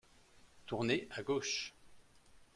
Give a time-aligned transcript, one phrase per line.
[0.65, 1.75] Tournez à gauche.